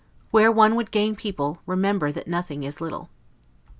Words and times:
Where 0.31 0.51
one 0.51 0.73
would 0.77 0.89
gain 0.89 1.15
people, 1.15 1.59
remember 1.67 2.11
that 2.11 2.27
nothing 2.27 2.63
is 2.63 2.81
little. 2.81 3.11